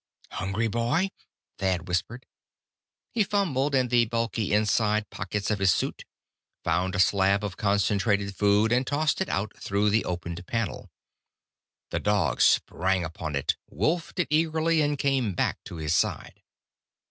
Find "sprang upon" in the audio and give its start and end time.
12.41-13.35